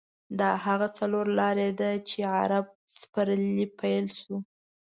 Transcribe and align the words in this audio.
دا 0.39 0.51
هغه 0.65 0.87
څلور 0.97 1.25
لارې 1.39 1.69
ده 1.79 1.91
چې 2.09 2.17
عرب 2.37 2.65
پسرلی 2.81 3.65
پیل 3.79 4.05
شو. 4.19 4.35